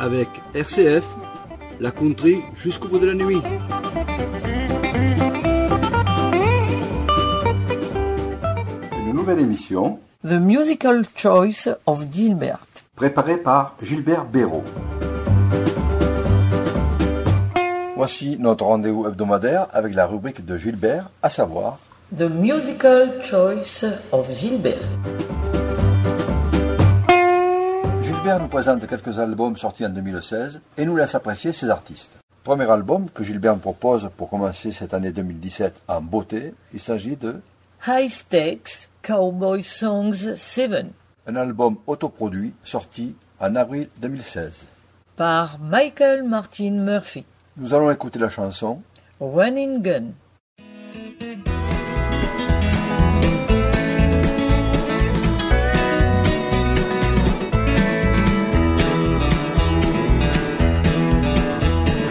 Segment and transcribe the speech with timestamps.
[0.00, 1.04] avec RCF,
[1.78, 3.42] la country jusqu'au bout de la nuit.
[9.06, 12.60] Une nouvelle émission The Musical Choice of Gilbert.
[12.96, 14.64] préparée par Gilbert Béraud.
[17.96, 21.78] Voici notre rendez-vous hebdomadaire avec la rubrique de Gilbert, à savoir
[22.16, 24.78] The Musical Choice of Gilbert.
[28.10, 32.10] Gilbert nous présente quelques albums sortis en 2016 et nous laisse apprécier ses artistes.
[32.42, 37.16] Premier album que Gilbert nous propose pour commencer cette année 2017 en beauté, il s'agit
[37.16, 37.40] de
[37.86, 40.86] High Stakes Cowboy Songs 7
[41.28, 44.66] un album autoproduit sorti en avril 2016.
[45.14, 47.24] par Michael Martin Murphy.
[47.56, 48.82] Nous allons écouter la chanson
[49.20, 50.06] Running Gun.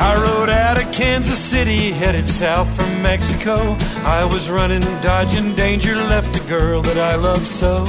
[0.00, 3.76] I rode out of Kansas City, headed south from Mexico.
[4.04, 7.84] I was running, dodging danger, left a girl that I loved so.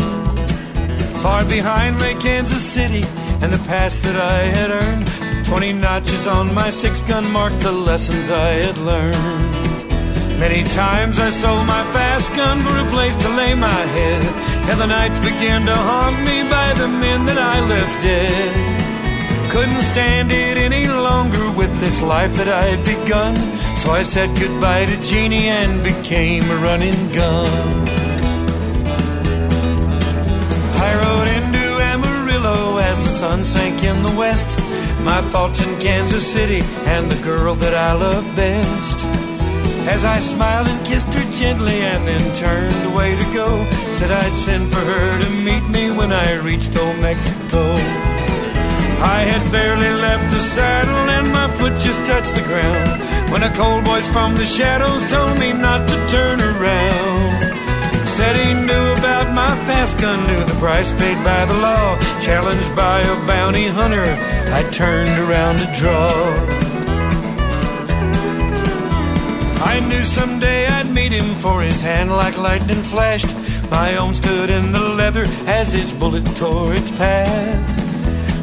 [1.22, 3.04] Far behind lay Kansas City
[3.42, 5.46] and the past that I had earned.
[5.46, 9.70] Twenty notches on my six gun marked the lessons I had learned.
[10.40, 14.24] Many times I sold my fast gun for a place to lay my head.
[14.70, 18.79] And the nights began to haunt me by the men that I left dead.
[19.50, 23.36] Couldn't stand it any longer with this life that I had begun.
[23.78, 27.50] So I said goodbye to Jeannie and became a running gun.
[30.88, 34.48] I rode into Amarillo as the sun sank in the west.
[35.02, 39.00] My thoughts in Kansas City and the girl that I love best.
[39.90, 44.34] As I smiled and kissed her gently and then turned away to go, said I'd
[44.34, 47.99] send for her to meet me when I reached old Mexico.
[49.02, 52.90] I had barely left the saddle and my foot just touched the ground
[53.32, 57.44] when a cold voice from the shadows told me not to turn around.
[58.08, 61.98] Said he knew about my fast gun, knew the price paid by the law.
[62.22, 64.04] Challenged by a bounty hunter,
[64.52, 66.10] I turned around to draw.
[69.64, 73.34] I knew someday I'd meet him, for his hand like lightning flashed.
[73.72, 77.79] My own stood in the leather as his bullet tore its path.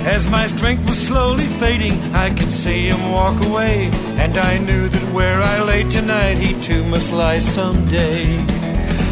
[0.06, 3.90] As my strength was slowly fading, I could see him walk away.
[4.22, 8.36] And I knew that where I lay tonight, he too must lie someday.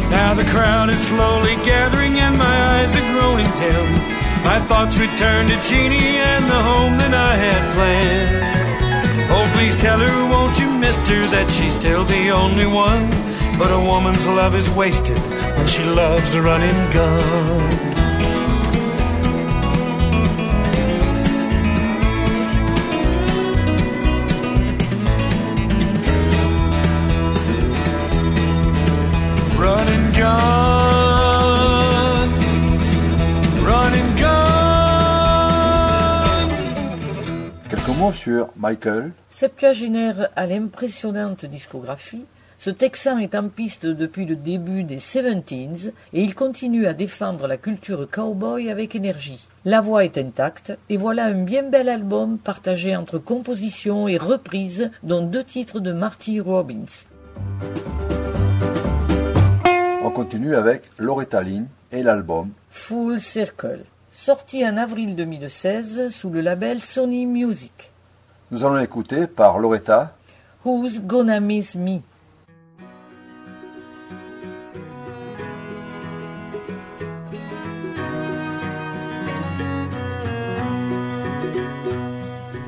[0.09, 3.91] Now the crowd is slowly gathering and my eyes are growing dim.
[4.45, 9.31] My thoughts return to Jeannie and the home that I had planned.
[9.31, 13.09] Oh, please tell her, won't you, mister, that she's still the only one.
[13.59, 15.19] But a woman's love is wasted
[15.57, 17.94] when she loves a running gun.
[38.05, 42.25] Mots sur Michael, Septuagénaire à l'impressionnante discographie,
[42.59, 47.47] ce Texan est en piste depuis le début des 70s et il continue à défendre
[47.47, 49.47] la culture cowboy avec énergie.
[49.65, 54.91] La voix est intacte et voilà un bien bel album partagé entre composition et reprise
[55.01, 57.07] dont deux titres de Marty Robbins.
[60.03, 66.41] on continue avec Loretta Lynn et l'album Full Circle, sorti en avril 2016 sous le
[66.41, 67.93] label Sony Music.
[68.51, 70.15] Nous allons écouter par Loretta
[70.63, 72.03] Who's Gonna Miss Me?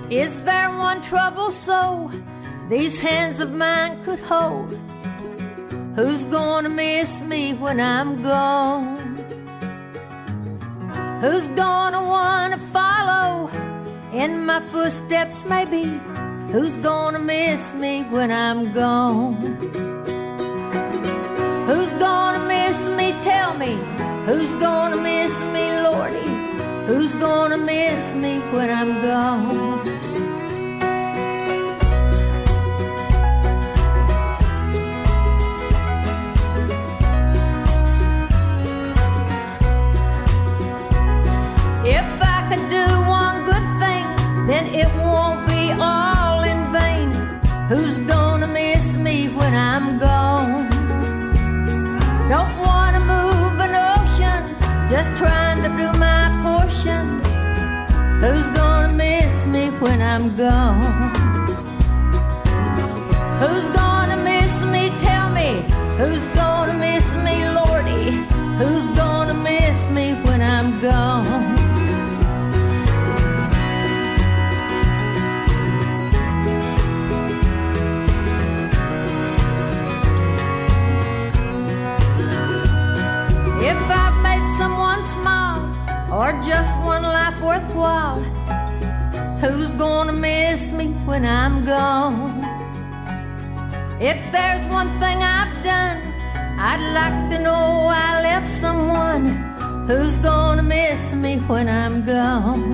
[0.10, 2.10] Is there one trouble so
[2.70, 4.74] these hands of mine could hold?
[5.96, 8.98] Who's gonna miss me when I'm gone?
[11.22, 12.57] Who's gonna wanna follow
[14.18, 15.84] in my footsteps maybe?
[16.52, 19.36] Who's gonna miss me when I'm gone?
[21.68, 23.08] Who's gonna miss me?
[23.22, 23.74] Tell me.
[24.26, 26.30] Who's gonna miss me, Lordy?
[26.88, 30.27] Who's gonna miss me when I'm gone?
[60.48, 60.54] Who's
[63.76, 64.90] gonna miss me?
[64.98, 65.62] Tell me.
[65.98, 68.26] Who's gonna miss me, Lordy?
[68.58, 71.58] Who's gonna miss me when I'm gone?
[83.60, 85.62] If I've made someone smile
[86.10, 88.24] or just one life worthwhile,
[89.42, 92.30] who's gonna miss me when I'm gone?
[94.00, 96.00] If there's one thing I've done,
[96.60, 99.26] I'd like to know I left someone
[99.88, 102.72] who's gonna miss me when I'm gone.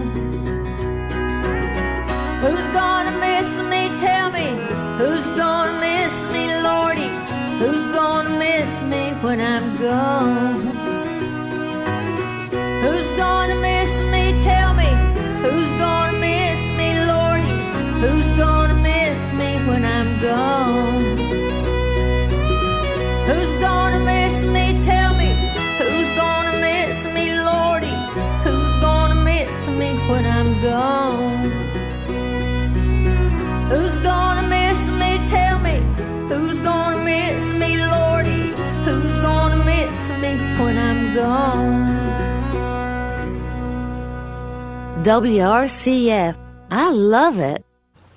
[2.44, 3.81] Who's gonna miss me?
[4.00, 4.50] Tell me.
[5.00, 7.12] Who's gonna miss me, Lordy?
[7.60, 10.42] Who's gonna miss me when I'm gone?
[45.05, 46.38] WRCF.
[46.71, 47.61] I love it.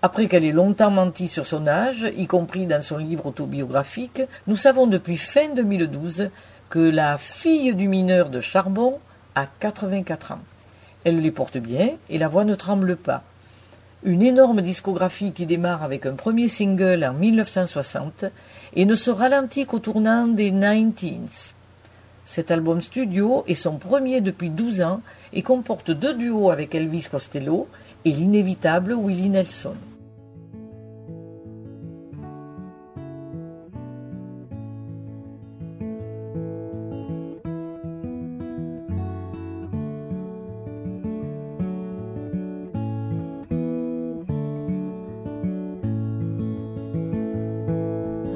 [0.02, 4.56] Après qu'elle ait longtemps menti sur son âge, y compris dans son livre autobiographique, nous
[4.56, 6.30] savons depuis fin 2012
[6.70, 9.00] que la fille du mineur de Charbon
[9.34, 10.40] a 84 ans.
[11.02, 13.24] Elle les porte bien et la voix ne tremble pas.
[14.04, 18.26] Une énorme discographie qui démarre avec un premier single en 1960
[18.74, 21.54] et ne se ralentit qu'au tournant des 19s.
[22.26, 25.00] Cet album studio est son premier depuis 12 ans
[25.32, 27.68] et comporte deux duos avec Elvis Costello
[28.04, 29.74] et l'inévitable Willie Nelson.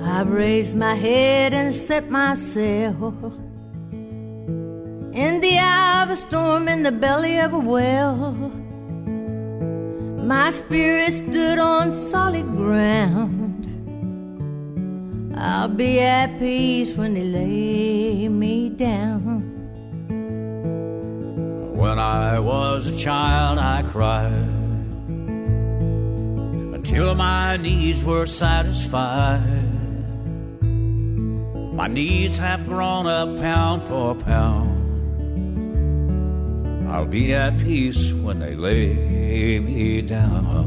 [0.03, 3.15] I've raised my head and set myself
[5.13, 8.33] in the eye of a storm in the belly of a whale,
[10.25, 13.67] My spirit stood on solid ground.
[15.37, 19.51] I'll be at peace when they lay me down.
[21.75, 24.61] When I was a child, I cried
[26.75, 29.41] until my needs were satisfied.
[30.61, 34.80] My needs have grown up pound for pound.
[36.91, 40.67] I'll be at peace when they lay me down.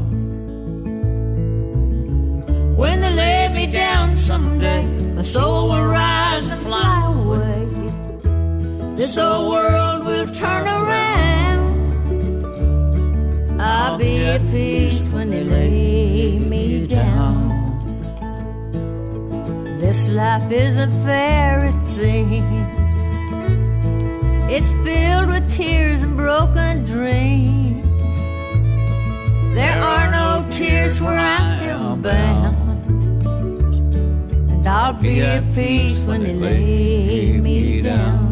[2.74, 4.86] When they lay me down someday,
[5.16, 7.66] my soul will rise and fly away.
[8.96, 11.64] This old world will turn around.
[13.60, 17.52] I'll be at peace when they lay me down.
[19.78, 22.96] This life isn't fair, it seems.
[24.56, 28.16] It's filled with tears and broken dreams.
[29.58, 33.26] There are no tears where I am bound.
[34.50, 38.23] And I'll be at peace when they lay me down.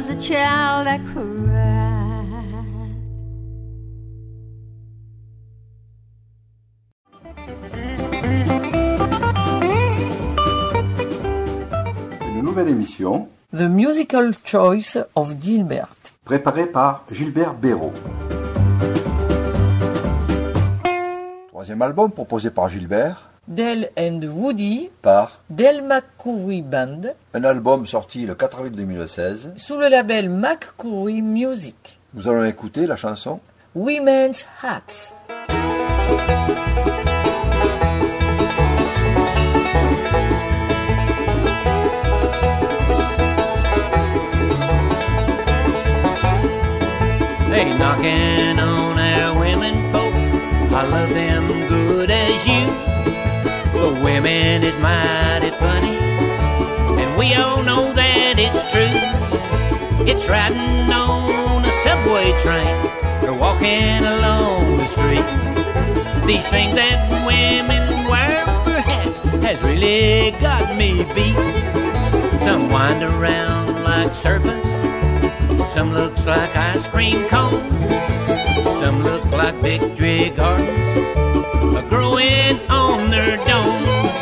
[0.00, 1.50] Was a child, I cried.
[12.28, 15.88] Une nouvelle émission The Musical Choice of Gilbert.
[16.24, 17.92] préparée par Gilbert Béraud.
[21.48, 28.24] Troisième album proposé par Gilbert, Del and Woody, par Del McCoury Band, un album sorti
[28.24, 29.54] le 4 avril 2016.
[29.56, 31.98] sous le label McCoury Music.
[32.14, 33.40] Nous allons écouter la chanson
[33.74, 35.12] Women's Hats.
[47.50, 50.14] They knocking on our women folk.
[50.72, 51.29] I love them
[54.30, 55.96] Women is mighty funny,
[57.02, 60.06] and we all know that it's true.
[60.06, 65.26] It's riding on a subway train or walking along the street.
[66.28, 71.34] These things that women wear for hats has really got me beat.
[72.44, 74.70] Some wind around like serpents.
[75.74, 77.80] Some looks like ice cream cones.
[78.78, 81.00] Some look like victory gardens
[81.90, 84.19] growing on their dome.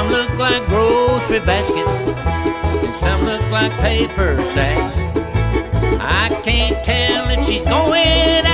[0.00, 2.00] Some look like grocery baskets,
[2.82, 4.96] and some look like paper sacks.
[6.00, 8.46] I can't tell if she's going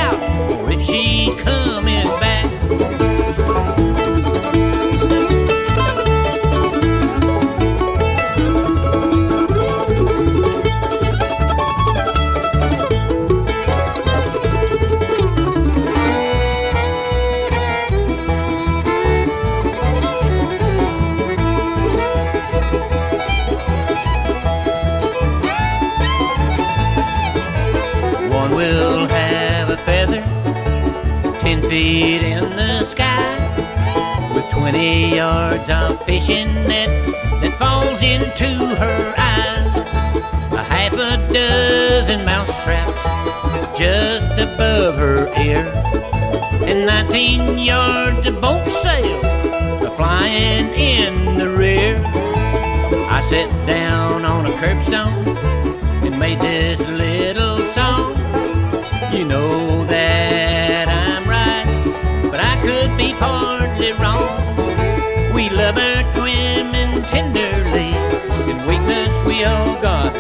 [38.39, 39.77] into her eyes.
[40.53, 45.65] A half a dozen mouse traps just above her ear,
[46.69, 51.97] and 19 yards of boat sail flying in the rear.
[53.09, 55.27] I sat down on a curbstone
[56.05, 58.17] and made this little song.
[59.15, 65.35] You know that I'm right, but I could be partly wrong.
[65.35, 67.66] We love our women tenderly, in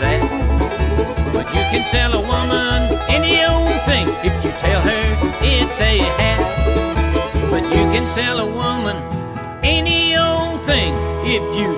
[0.01, 1.33] that.
[1.33, 5.05] But you can sell a woman any old thing if you tell her
[5.43, 7.51] it's a hat.
[7.51, 8.97] But you can sell a woman
[9.63, 11.76] any old thing if you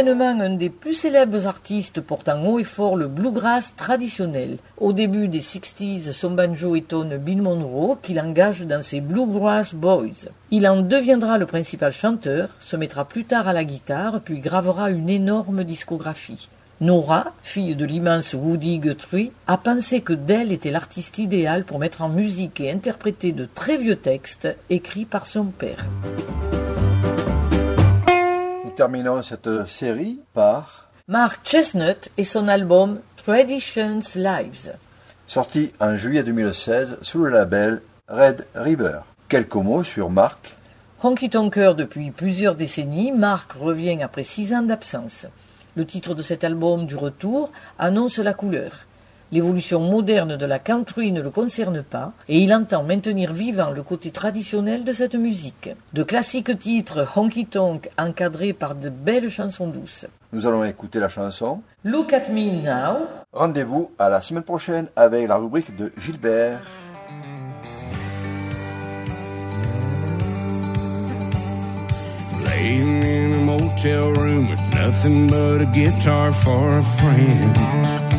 [0.00, 4.56] Certainement un des plus célèbres artistes portant haut et fort le bluegrass traditionnel.
[4.78, 10.30] Au début des 60s, son banjo étonne Bill Monroe qu'il engage dans ses Bluegrass Boys.
[10.50, 14.88] Il en deviendra le principal chanteur, se mettra plus tard à la guitare, puis gravera
[14.88, 16.48] une énorme discographie.
[16.80, 22.00] Nora, fille de l'immense Woody Guthrie, a pensé que Dell était l'artiste idéal pour mettre
[22.00, 25.84] en musique et interpréter de très vieux textes écrits par son père.
[28.80, 34.72] Terminons cette série par Mark Chestnut et son album Traditions Lives.
[35.26, 39.00] sorti en juillet 2016 sous le label Red River.
[39.28, 40.56] Quelques mots sur Mark.
[41.02, 45.26] Honky Tonker depuis plusieurs décennies, Mark revient après six ans d'absence.
[45.76, 48.86] Le titre de cet album du retour annonce la couleur.
[49.32, 53.84] L'évolution moderne de la country ne le concerne pas et il entend maintenir vivant le
[53.84, 55.70] côté traditionnel de cette musique.
[55.92, 60.06] De classiques titres honky tonk encadrés par de belles chansons douces.
[60.32, 61.60] Nous allons écouter la chanson.
[61.84, 63.06] Look at me now.
[63.32, 66.60] Rendez-vous à la semaine prochaine avec la rubrique de Gilbert.
[72.46, 78.09] Laying in a motel room with nothing but a guitar for a friend.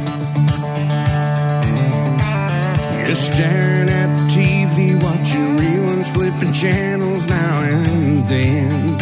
[3.08, 8.98] Just staring at the TV, watching reruns, flipping channels now and then.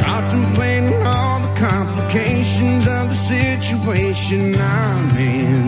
[0.00, 5.66] Contemplating all the complications of the situation I'm in.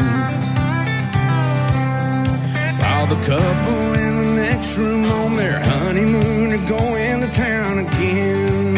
[2.81, 8.75] While the couple in the next room on their honeymoon are going to town again.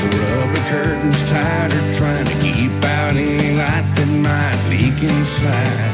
[0.00, 1.89] The rubber curtains tighter,
[5.02, 5.89] inside.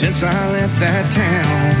[0.00, 1.76] Since I left that town.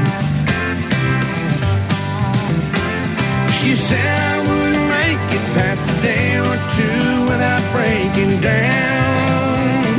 [3.58, 7.00] She said I wouldn't make it past a day or two
[7.30, 9.94] without breaking down.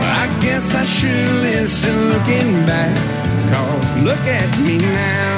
[0.00, 2.96] I guess I should listen looking back,
[3.52, 5.36] cause look at me now.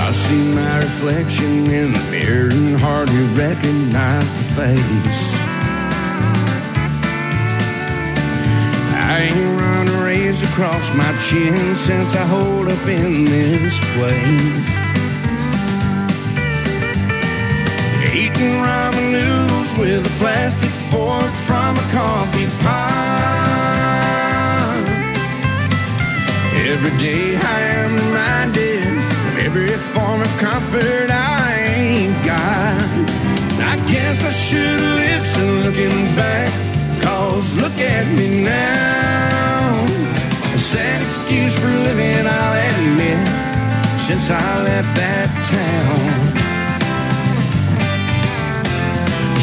[0.00, 5.35] I see my reflection in the mirror and hardly recognize the face.
[9.16, 14.68] I ain't run a raise across my chin since I hold up in this place.
[18.12, 23.16] Eating ramen noodles with a plastic fork from a coffee pot.
[26.72, 28.84] Every day I am reminded
[29.28, 32.84] of every form of comfort I ain't got.
[33.72, 36.52] I guess I should listen looking back,
[37.16, 39.84] cause look at me now.
[40.56, 43.20] A sad excuse for living, I'll admit,
[44.06, 46.00] since I left that town.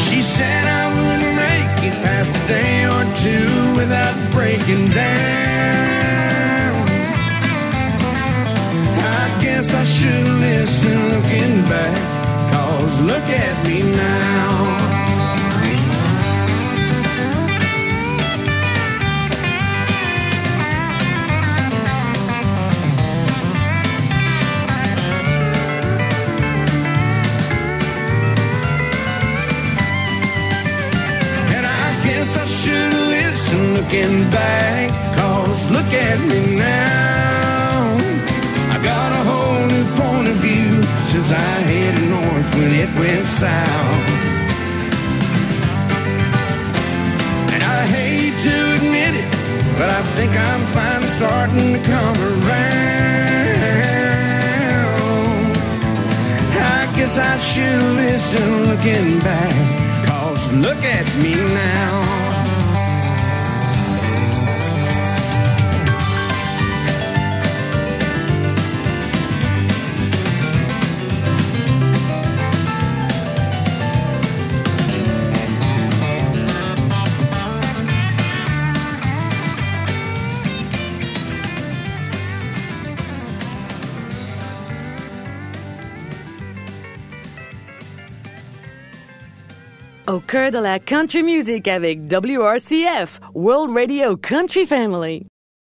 [0.06, 3.48] She said I wouldn't make it past a day or two
[3.80, 6.74] without breaking down.
[9.18, 11.96] I guess I should listen looking back,
[12.52, 14.93] cause look at me now.
[32.64, 37.92] Should listen looking back, cause look at me now.
[38.74, 40.72] I got a whole new point of view
[41.12, 44.08] since I headed north when it went south.
[47.52, 49.28] And I hate to admit it,
[49.78, 52.94] but I think I'm finally starting to come around.
[56.76, 59.54] I guess I should listen looking back,
[60.08, 62.23] cause look at me now.
[90.34, 95.28] Cœur de la country music avec WRCF, World Radio Country Family.